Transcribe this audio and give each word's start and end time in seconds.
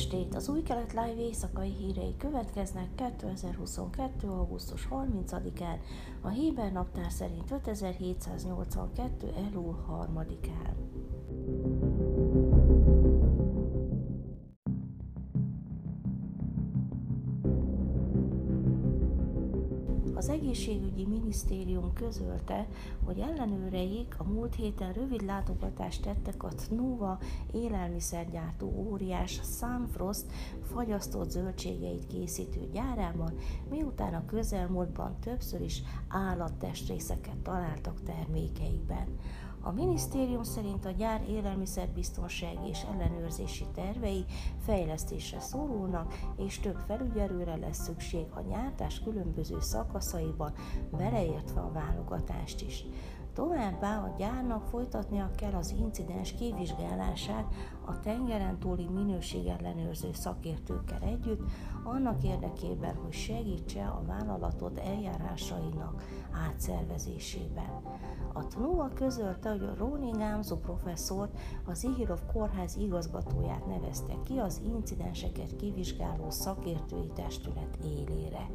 estét! 0.00 0.34
Az 0.34 0.48
új 0.48 0.62
kelet 0.62 0.92
live 0.92 1.16
éjszakai 1.16 1.70
hírei 1.70 2.16
következnek 2.16 2.94
2022. 2.94 4.28
augusztus 4.28 4.88
30-án, 4.90 5.78
a 6.20 6.28
Héber 6.28 6.72
naptár 6.72 7.10
szerint 7.12 7.50
5782. 7.50 9.32
elul 9.48 9.84
3-án. 9.90 10.74
Az 20.20 20.28
egészségügyi 20.28 21.06
minisztérium 21.06 21.92
közölte, 21.92 22.66
hogy 23.04 23.18
ellenőreik 23.18 24.14
a 24.18 24.24
múlt 24.24 24.54
héten 24.54 24.92
rövid 24.92 25.22
látogatást 25.24 26.02
tettek 26.02 26.42
a 26.42 26.48
TNUVA 26.48 27.18
élelmiszergyártó 27.52 28.86
óriás 28.88 29.40
Sunfrost 29.58 30.24
fagyasztott 30.62 31.30
zöldségeit 31.30 32.06
készítő 32.06 32.68
gyárában, 32.72 33.32
miután 33.70 34.14
a 34.14 34.24
közelmúltban 34.24 35.16
többször 35.20 35.60
is 35.60 35.82
állattestrészeket 36.08 37.36
találtak 37.42 38.02
termékeikben. 38.02 39.06
A 39.62 39.72
minisztérium 39.72 40.42
szerint 40.42 40.84
a 40.84 40.90
gyár 40.90 41.22
élelmiszerbiztonsági 41.28 42.68
és 42.68 42.82
ellenőrzési 42.94 43.64
tervei 43.74 44.24
fejlesztésre 44.58 45.40
szorulnak, 45.40 46.18
és 46.36 46.58
több 46.58 46.78
felügyelőre 46.86 47.56
lesz 47.56 47.82
szükség 47.82 48.26
a 48.34 48.40
gyártás 48.40 49.00
különböző 49.00 49.60
szakaszaiban, 49.60 50.52
beleértve 50.90 51.60
a 51.60 51.72
válogatást 51.72 52.60
is. 52.60 52.84
Továbbá 53.34 53.98
a 53.98 54.14
gyárnak 54.18 54.64
folytatnia 54.64 55.30
kell 55.36 55.52
az 55.52 55.74
incidens 55.78 56.32
kivizsgálását 56.32 57.44
a 57.86 58.00
tengeren 58.00 58.58
túli 58.58 58.88
minőségellenőrző 58.88 60.12
szakértőkkel 60.12 61.02
együtt, 61.02 61.40
annak 61.84 62.22
érdekében, 62.22 62.94
hogy 62.94 63.12
segítse 63.12 63.86
a 63.86 64.02
vállalatot 64.06 64.78
eljárásainak 64.78 66.02
átszervezésében. 66.48 67.82
A 68.32 68.46
TNUA 68.46 68.88
közölte, 68.94 69.50
hogy 69.50 69.62
a 69.62 69.74
Róni 69.78 70.10
Gámzó 70.10 70.56
professzort 70.56 71.38
az 71.66 71.84
Ihirov 71.84 72.20
kórház 72.32 72.76
igazgatóját 72.76 73.66
nevezte 73.66 74.14
ki 74.24 74.38
az 74.38 74.60
incidenseket 74.74 75.56
kivizsgáló 75.56 76.30
szakértői 76.30 77.10
testület 77.14 77.78
élére. 77.84 78.46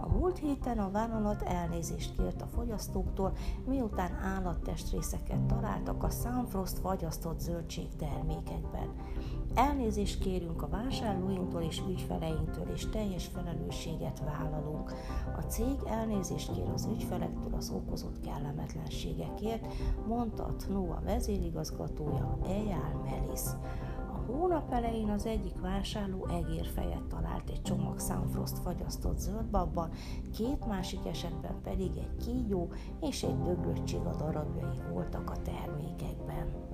A 0.00 0.08
múlt 0.08 0.38
héten 0.38 0.78
a 0.78 0.90
vállalat 0.90 1.42
elnézést 1.42 2.16
kért 2.16 2.42
a 2.42 2.46
fogyasztóktól, 2.46 3.32
miután 3.66 4.09
állattestrészeket 4.22 5.40
találtak 5.40 6.02
a 6.02 6.10
Sunfrost 6.10 6.78
fagyasztott 6.78 7.40
zöldségtermékekben. 7.40 8.88
Elnézést 9.54 10.20
kérünk 10.20 10.62
a 10.62 10.68
vásárlóinktól 10.68 11.62
és 11.62 11.82
ügyfeleinktől, 11.88 12.68
és 12.74 12.86
teljes 12.86 13.26
felelősséget 13.26 14.20
vállalunk. 14.20 14.92
A 15.36 15.40
cég 15.40 15.76
elnézést 15.86 16.52
kér 16.52 16.68
az 16.74 16.88
ügyfelektől 16.92 17.54
az 17.54 17.70
okozott 17.70 18.20
kellemetlenségekért, 18.20 19.66
mondta 20.06 20.44
a 20.44 20.56
TNOA 20.56 21.00
vezérigazgatója 21.04 22.38
Eyal 22.44 23.02
Melis. 23.04 23.40
Hónap 24.32 24.72
elején 24.72 25.08
az 25.08 25.26
egyik 25.26 25.60
vásárló 25.60 26.26
egérfejet 26.26 27.02
talált 27.08 27.50
egy 27.50 27.62
csomag 27.62 28.00
Sunfrost 28.00 28.58
fagyasztott 28.58 29.18
zöldbabban, 29.18 29.90
két 30.36 30.66
másik 30.66 31.06
esetben 31.06 31.60
pedig 31.62 31.90
egy 31.96 32.16
kígyó 32.24 32.72
és 33.00 33.22
egy 33.22 33.42
döglött 33.42 33.92
a 33.92 34.16
darabjai 34.16 34.80
voltak 34.92 35.30
a 35.30 35.42
termékekben. 35.42 36.68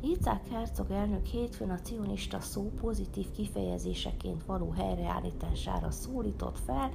Icák 0.00 0.48
Herzog 0.48 0.90
elnök 0.90 1.24
hétfőn 1.24 1.70
a 1.70 1.78
cionista 1.78 2.40
szó 2.40 2.70
pozitív 2.80 3.30
kifejezéseként 3.30 4.44
való 4.44 4.70
helyreállítására 4.70 5.90
szólított 5.90 6.58
fel, 6.58 6.90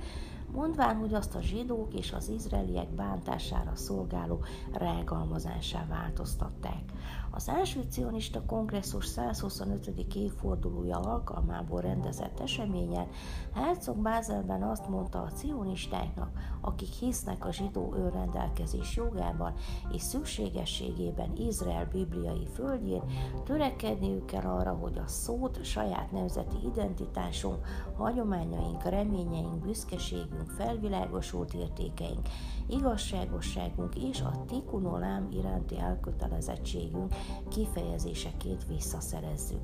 mondván, 0.52 0.96
hogy 0.96 1.14
azt 1.14 1.36
a 1.36 1.42
zsidók 1.42 1.94
és 1.94 2.12
az 2.12 2.30
izraeliek 2.30 2.90
bántására 2.90 3.76
szolgáló 3.76 4.44
rágalmazásá 4.72 5.86
változtatták. 5.90 6.84
Az 7.32 7.50
első 7.50 7.84
cionista 7.90 8.44
kongresszus 8.46 9.06
125. 9.06 9.88
évfordulója 10.16 10.98
alkalmából 10.98 11.82
rendezett 11.82 12.40
eseményen 12.40 13.08
Herzog 13.54 13.98
Bázelben 13.98 14.64
azt 14.64 14.90
mondta 14.90 15.22
a 15.22 15.32
cionistáknak, 15.32 16.30
akik 16.62 16.90
hisznek 16.90 17.46
a 17.46 17.52
zsidó 17.52 17.94
önrendelkezés 17.94 18.96
jogában 18.96 19.54
és 19.92 20.02
szükségességében 20.02 21.36
Izrael 21.36 21.86
bibliai 21.86 22.48
földjén, 22.54 23.04
törekedniük 23.44 24.26
kell 24.26 24.46
arra, 24.46 24.74
hogy 24.74 24.98
a 24.98 25.08
szót 25.08 25.64
saját 25.64 26.12
nemzeti 26.12 26.58
identitásunk, 26.66 27.66
hagyományaink, 27.98 28.84
reményeink, 28.84 29.56
büszkeségünk, 29.56 30.39
felvilágosult 30.48 31.54
értékeink, 31.54 32.28
igazságosságunk 32.68 33.96
és 33.96 34.22
a 34.22 34.46
tikunolám 34.48 35.28
iránti 35.32 35.80
elkötelezettségünk 35.80 37.14
kifejezéseként 37.50 38.66
visszaszerezzük. 38.68 39.62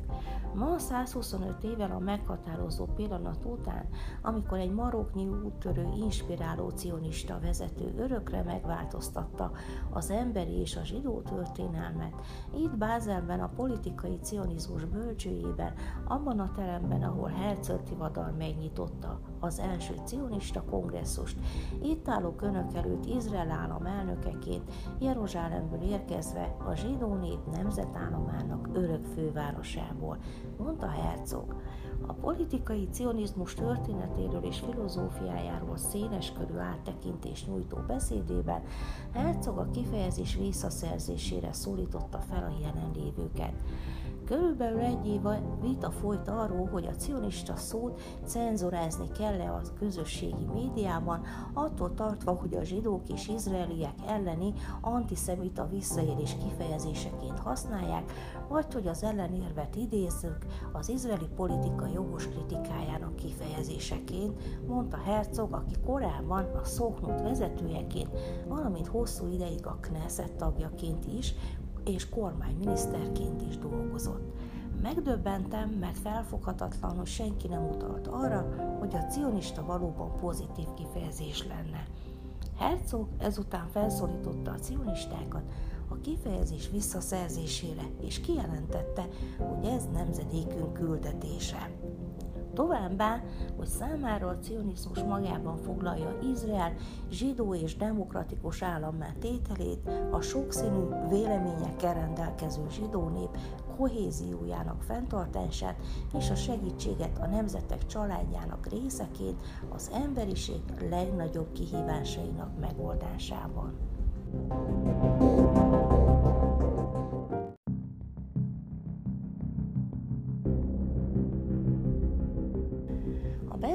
Ma 0.54 0.78
125 0.78 1.64
évvel 1.64 1.92
a 1.92 2.00
meghatározó 2.00 2.86
pillanat 2.86 3.46
után, 3.46 3.86
amikor 4.22 4.58
egy 4.58 4.72
maroknyi 4.72 5.28
úttörő, 5.28 5.88
inspiráló 5.96 6.70
cionista 6.70 7.40
vezető 7.42 7.94
örökre 7.98 8.44
megváltoztatta 8.44 9.52
az 9.90 10.10
emberi 10.10 10.60
és 10.60 10.76
a 10.76 10.84
zsidó 10.84 11.22
történelmet, 11.22 12.14
itt 12.58 12.78
Bázelben 12.78 13.40
a 13.40 13.52
politikai 13.56 14.20
cionizmus 14.22 14.86
bölcsőjében, 14.86 15.74
abban 16.08 16.40
a 16.40 16.52
teremben, 16.52 17.04
ahol 17.04 17.30
Herzl 17.30 17.74
Tivadar 17.74 18.34
megnyitotta 18.38 19.20
az 19.46 19.60
első 19.60 19.94
cionista 20.06 20.64
kongresszust, 20.64 21.38
itt 21.82 22.08
álló 22.08 22.36
önök 22.42 22.76
előtt 22.76 23.06
Izrael 23.06 23.52
állam 23.52 23.86
elnökeként 23.86 24.72
Jeruzsálemből 25.00 25.82
érkezve 25.82 26.56
a 26.66 26.74
zsidó 26.74 27.14
nép 27.14 27.40
nemzetállamának 27.52 28.70
örök 28.74 29.06
fővárosából, 29.06 30.18
mondta 30.58 30.88
Herzog. 30.88 31.56
A 32.08 32.14
politikai 32.14 32.88
cionizmus 32.92 33.54
történetéről 33.54 34.44
és 34.44 34.60
filozófiájáról 34.60 35.78
széles 35.78 36.32
körű 36.32 36.58
áttekintést 36.58 37.48
nyújtó 37.48 37.78
beszédében 37.88 38.62
Herzog 39.12 39.58
a 39.58 39.70
kifejezés 39.70 40.36
visszaszerzésére 40.36 41.54
szólította 41.54 42.20
fel 42.20 42.44
a 42.44 42.62
jelenlévőket. 42.62 43.54
Körülbelül 44.26 44.80
egy 44.80 45.08
éve 45.08 45.42
vita 45.62 45.92
folyt 45.92 46.28
arról, 46.28 46.68
hogy 46.68 46.86
a 46.86 46.96
cionista 46.96 47.56
szót 47.56 48.02
cenzorázni 48.26 49.08
kell-e 49.18 49.52
a 49.52 49.62
közösségi 49.80 50.46
médiában, 50.54 51.22
attól 51.54 51.94
tartva, 51.94 52.32
hogy 52.32 52.56
a 52.56 52.64
zsidók 52.64 53.10
és 53.10 53.28
izraeliek 53.28 53.94
elleni 54.08 54.54
antiszemita 54.82 55.68
visszaélés 55.68 56.36
kifejezéseként 56.44 57.40
használják, 57.40 58.12
vagy 58.48 58.74
hogy 58.74 58.88
az 58.88 59.04
ellenérvet 59.04 59.76
idézzük 59.76 60.38
az 60.74 60.90
izraeli 60.90 61.28
politika 61.36 61.88
jogos 61.94 62.28
kritikájának 62.28 63.16
kifejezéseként, 63.16 64.68
mondta 64.68 64.98
Herzog, 64.98 65.54
aki 65.54 65.76
korábban 65.86 66.44
a 66.44 66.64
Szoknut 66.64 67.22
vezetőjeként, 67.22 68.10
valamint 68.48 68.88
hosszú 68.88 69.28
ideig 69.28 69.66
a 69.66 69.78
Knesset 69.82 70.34
tagjaként 70.34 71.06
is 71.18 71.34
és 71.86 72.10
kormányminiszterként 72.10 73.42
is 73.42 73.58
dolgozott. 73.58 74.34
Megdöbbentem, 74.82 75.70
mert 75.70 75.98
felfoghatatlan, 75.98 76.98
hogy 76.98 77.08
senki 77.08 77.48
nem 77.48 77.68
utalt 77.70 78.08
arra, 78.08 78.76
hogy 78.80 78.96
a 78.96 79.06
cionista 79.12 79.66
valóban 79.66 80.16
pozitív 80.16 80.68
kifejezés 80.76 81.48
lenne. 81.48 81.84
Herzog 82.58 83.08
ezután 83.18 83.68
felszólította 83.68 84.52
a 84.52 84.60
cionistákat 84.60 85.44
a 85.88 85.96
kifejezés 86.02 86.70
visszaszerzésére, 86.70 87.84
és 88.02 88.20
kijelentette, 88.20 89.08
hogy 89.38 89.66
ez 89.66 89.84
nemzedékünk 89.94 90.74
küldetése. 90.74 91.70
Továbbá, 92.56 93.22
hogy 93.58 93.68
számára 93.68 94.28
a 94.28 94.40
cionizmus 94.40 95.04
magában 95.04 95.58
foglalja 95.58 96.18
Izrael 96.32 96.74
zsidó 97.10 97.56
és 97.56 97.76
demokratikus 97.76 98.62
állammá 98.62 99.08
tételét, 99.20 99.90
a 100.12 100.22
sokszínű 100.22 100.84
véleményekkel 101.10 101.94
rendelkező 101.94 102.62
zsidó 102.70 103.10
nép 103.10 103.38
kohéziójának 103.78 104.82
fenntartását 104.82 105.76
és 106.18 106.30
a 106.30 106.36
segítséget 106.36 107.18
a 107.18 107.28
nemzetek 107.28 107.86
családjának 107.86 108.68
részeként 108.68 109.42
az 109.70 109.92
emberiség 109.94 110.62
legnagyobb 110.90 111.52
kihívásainak 111.52 112.60
megoldásában. 112.60 113.74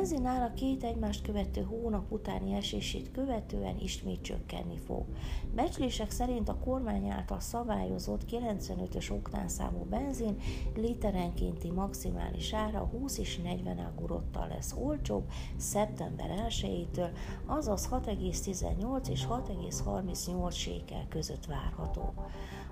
Benzin 0.00 0.26
ára 0.26 0.54
két 0.54 0.84
egymást 0.84 1.22
követő 1.22 1.62
hónap 1.62 2.12
utáni 2.12 2.54
esését 2.54 3.10
követően 3.10 3.78
ismét 3.78 4.22
csökkenni 4.22 4.78
fog. 4.78 5.04
Becslések 5.54 6.10
szerint 6.10 6.48
a 6.48 6.58
kormány 6.64 7.08
által 7.08 7.40
szabályozott 7.40 8.24
95-ös 8.30 9.12
oktánszámú 9.12 9.84
benzin 9.84 10.36
literenkénti 10.74 11.70
maximális 11.70 12.52
ára 12.52 12.78
20 12.78 13.18
és 13.18 13.38
40 13.38 13.78
agurottal 13.78 14.48
lesz 14.48 14.74
olcsóbb 14.78 15.30
szeptember 15.56 16.44
1-től, 16.48 17.10
azaz 17.46 17.88
6,18 17.90 19.08
és 19.08 19.26
6,38 19.26 20.52
sékel 20.52 21.06
között 21.08 21.46
várható. 21.46 22.12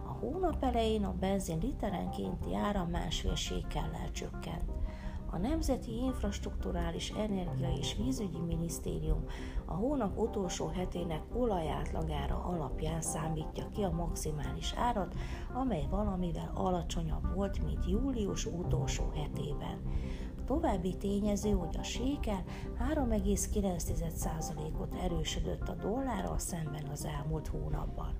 A 0.06 0.10
hónap 0.10 0.64
elején 0.64 1.04
a 1.04 1.14
benzin 1.20 1.58
literenkénti 1.62 2.54
ára 2.54 2.88
másfél 2.90 3.34
sékellel 3.34 4.10
csökkent. 4.12 4.77
A 5.30 5.38
Nemzeti 5.38 5.96
Infrastruktúrális 5.96 7.10
Energia 7.10 7.72
és 7.78 7.96
Vízügyi 7.96 8.40
Minisztérium 8.40 9.24
a 9.66 9.74
hónap 9.74 10.18
utolsó 10.18 10.66
hetének 10.66 11.22
olajátlagára 11.34 12.44
alapján 12.44 13.00
számítja 13.00 13.68
ki 13.68 13.82
a 13.82 13.90
maximális 13.90 14.72
árat, 14.76 15.14
amely 15.54 15.86
valamivel 15.90 16.50
alacsonyabb 16.54 17.34
volt, 17.34 17.64
mint 17.64 17.86
július 17.86 18.46
utolsó 18.46 19.10
hetében. 19.14 19.78
További 20.48 20.96
tényező, 20.96 21.50
hogy 21.50 21.76
a 21.78 21.82
sékel 21.82 22.44
3,9%-ot 22.94 24.94
erősödött 25.02 25.68
a 25.68 25.74
dollárral 25.74 26.38
szemben 26.38 26.84
az 26.92 27.04
elmúlt 27.04 27.46
hónapban. 27.46 28.16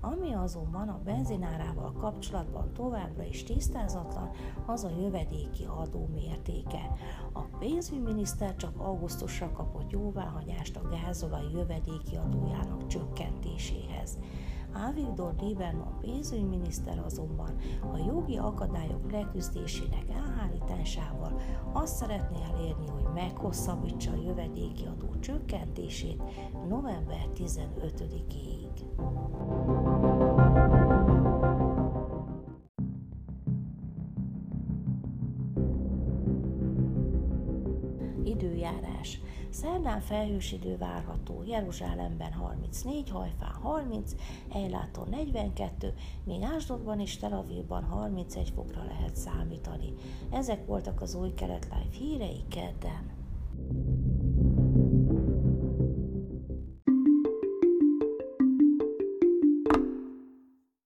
Ami 0.00 0.34
azonban 0.34 0.88
a 0.88 1.00
benzinárával 1.04 1.92
kapcsolatban 1.92 2.72
továbbra 2.72 3.22
is 3.22 3.42
tisztázatlan, 3.42 4.30
az 4.66 4.84
a 4.84 4.90
jövedéki 5.00 5.64
adó 5.64 6.08
mértéke. 6.14 6.92
A 7.32 7.42
pénzügyminiszter 7.58 8.56
csak 8.56 8.78
augusztusra 8.78 9.52
kapott 9.52 9.90
jóváhagyást 9.90 10.76
a 10.76 10.88
gázolaj 10.88 11.50
jövedéki 11.52 12.16
adójának 12.16 12.86
csökkentéséhez. 12.86 14.18
Ávigdor 14.84 15.34
Lieberman 15.40 15.98
pénzügyminiszter 16.00 17.02
azonban 17.04 17.50
a 17.92 17.96
jogi 18.06 18.36
akadályok 18.36 19.10
leküzdésének 19.10 20.04
elhárításával 20.08 21.40
azt 21.72 21.96
szeretné 21.96 22.38
elérni, 22.54 22.86
hogy 22.88 23.06
meghosszabbítsa 23.14 24.10
a 24.10 24.22
jövedéki 24.26 24.84
adó 24.84 25.18
csökkentését 25.20 26.22
november 26.68 27.28
15-ig. 27.34 28.56
Időjárás. 38.66 39.20
Szerdán 39.50 40.00
felhős 40.00 40.52
idő 40.52 40.76
várható, 40.76 41.42
Jeruzsálemben 41.46 42.32
34, 42.32 43.10
Hajfán 43.10 43.52
30, 43.62 44.12
Ejláton 44.52 45.08
42, 45.08 45.94
míg 46.24 46.42
Ásdodban 46.42 47.00
és 47.00 47.16
Tel 47.16 47.32
Avivban 47.32 47.84
31 47.84 48.52
fokra 48.54 48.84
lehet 48.84 49.16
számítani. 49.16 49.92
Ezek 50.30 50.66
voltak 50.66 51.00
az 51.00 51.14
új 51.14 51.34
kelet 51.34 51.64
live 51.64 51.96
hírei 51.98 52.44
kedden. 52.48 53.10